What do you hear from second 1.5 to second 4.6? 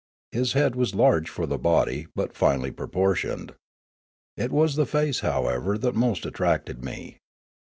body, but finely proportioned. It